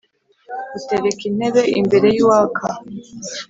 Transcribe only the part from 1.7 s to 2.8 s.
imbere y' uwaka!